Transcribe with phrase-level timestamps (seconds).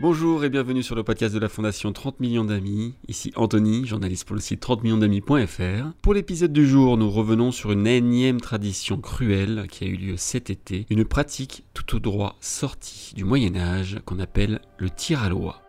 [0.00, 2.94] Bonjour et bienvenue sur le podcast de la Fondation 30 millions d'amis.
[3.08, 5.90] Ici Anthony, journaliste pour le site 30 millions d'amis.fr.
[6.02, 10.16] Pour l'épisode du jour, nous revenons sur une énième tradition cruelle qui a eu lieu
[10.16, 15.20] cet été, une pratique tout au droit sortie du Moyen Âge qu'on appelle le tir
[15.24, 15.62] à l'oie.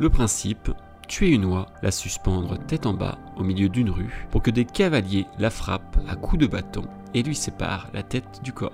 [0.00, 0.72] Le principe,
[1.06, 4.64] tuer une oie, la suspendre tête en bas au milieu d'une rue pour que des
[4.64, 6.82] cavaliers la frappent à coups de bâton
[7.14, 8.72] et lui séparent la tête du corps.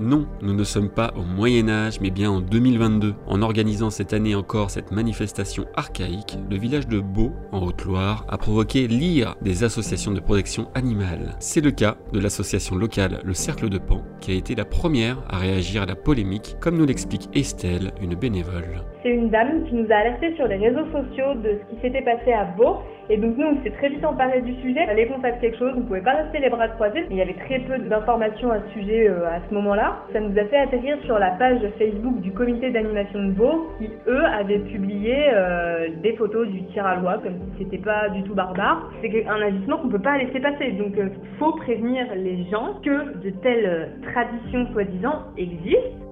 [0.00, 3.12] Non, nous ne sommes pas au Moyen Âge, mais bien en 2022.
[3.26, 8.38] En organisant cette année encore cette manifestation archaïque, le village de Beau, en Haute-Loire, a
[8.38, 11.36] provoqué l'ire des associations de protection animale.
[11.38, 15.18] C'est le cas de l'association locale Le Cercle de Pan, qui a été la première
[15.28, 18.82] à réagir à la polémique, comme nous l'explique Estelle, une bénévole.
[19.02, 22.02] C'est une dame qui nous a alerté sur les réseaux sociaux de ce qui s'était
[22.02, 22.78] passé à Beau.
[23.10, 24.86] Et donc nous, on s'est très vite emparé du sujet.
[24.86, 25.72] Fallait qu'on fasse quelque chose.
[25.74, 27.04] On ne pouvait pas rester les bras croisés.
[27.10, 29.98] Il y avait très peu d'informations à ce sujet euh, à ce moment-là.
[30.12, 33.90] Ça nous a fait atterrir sur la page Facebook du comité d'animation de Beau, qui
[34.06, 38.22] eux avaient publié euh, des photos du tir à loi, comme si c'était pas du
[38.22, 38.88] tout barbare.
[39.02, 40.70] C'est un agissement qu'on peut pas laisser passer.
[40.72, 41.08] Donc euh,
[41.40, 46.09] faut prévenir les gens que de telles traditions soi-disant existent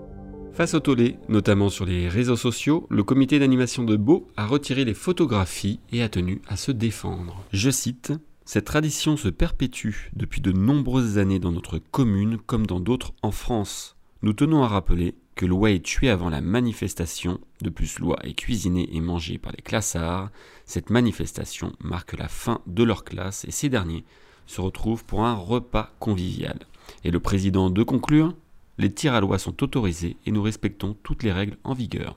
[0.53, 4.85] Face au tollé, notamment sur les réseaux sociaux, le comité d'animation de Beau a retiré
[4.85, 7.45] les photographies et a tenu à se défendre.
[7.53, 8.13] Je cite
[8.45, 13.31] cette tradition se perpétue depuis de nombreuses années dans notre commune comme dans d'autres en
[13.31, 13.95] France.
[14.23, 18.33] Nous tenons à rappeler que l'oie est tué avant la manifestation, de plus l'oie est
[18.33, 20.31] cuisinée et mangée par les classards.
[20.65, 24.07] Cette manifestation marque la fin de leur classe et ces derniers
[24.47, 26.59] se retrouvent pour un repas convivial.
[27.05, 28.35] Et le président de conclure
[28.79, 32.17] les tirs à loi sont autorisés et nous respectons toutes les règles en vigueur.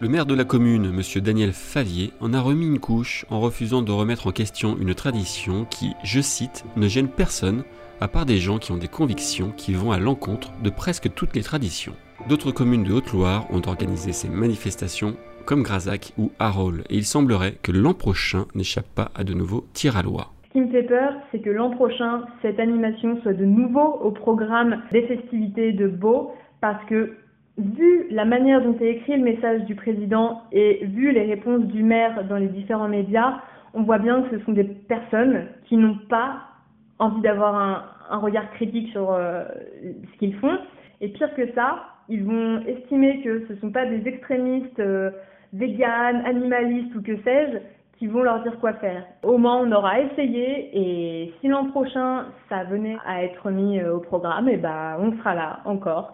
[0.00, 1.22] Le maire de la commune, M.
[1.22, 5.66] Daniel Favier, en a remis une couche en refusant de remettre en question une tradition
[5.66, 7.64] qui, je cite, ne gêne personne,
[8.00, 11.36] à part des gens qui ont des convictions qui vont à l'encontre de presque toutes
[11.36, 11.94] les traditions.
[12.28, 17.58] D'autres communes de Haute-Loire ont organisé ces manifestations comme Grazac ou Harol, et il semblerait
[17.62, 20.33] que l'an prochain n'échappe pas à de nouveaux tirs à loi.
[20.54, 24.82] Qui me fait peur, c'est que l'an prochain, cette animation soit de nouveau au programme
[24.92, 27.16] des festivités de Beau, parce que
[27.58, 31.82] vu la manière dont est écrit le message du président et vu les réponses du
[31.82, 33.40] maire dans les différents médias,
[33.74, 36.42] on voit bien que ce sont des personnes qui n'ont pas
[37.00, 37.56] envie d'avoir
[38.08, 39.46] un, regard critique sur euh,
[39.82, 40.56] ce qu'ils font.
[41.00, 45.10] Et pire que ça, ils vont estimer que ce ne sont pas des extrémistes euh,
[45.52, 47.58] véganes, animalistes ou que sais-je,
[47.98, 49.04] qui vont leur dire quoi faire.
[49.22, 53.96] Au moins, on aura essayé et si l'an prochain ça venait à être mis euh,
[53.96, 56.12] au programme, et eh ben on sera là encore.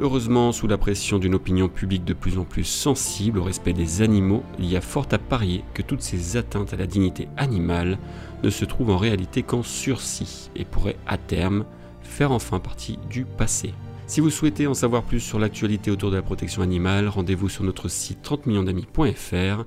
[0.00, 4.00] Heureusement, sous la pression d'une opinion publique de plus en plus sensible au respect des
[4.00, 7.98] animaux, il y a fort à parier que toutes ces atteintes à la dignité animale
[8.44, 11.64] ne se trouvent en réalité qu'en sursis et pourraient à terme
[12.02, 13.74] faire enfin partie du passé.
[14.06, 17.64] Si vous souhaitez en savoir plus sur l'actualité autour de la protection animale, rendez-vous sur
[17.64, 19.64] notre site 30 millions d'amis.fr.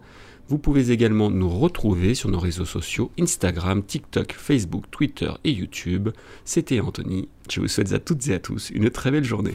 [0.51, 6.09] Vous pouvez également nous retrouver sur nos réseaux sociaux Instagram, TikTok, Facebook, Twitter et YouTube.
[6.43, 7.29] C'était Anthony.
[7.49, 9.53] Je vous souhaite à toutes et à tous une très belle journée.